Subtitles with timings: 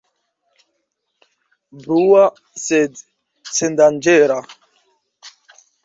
[1.85, 2.25] Brua,
[2.65, 2.99] sed
[3.61, 4.43] sendanĝera.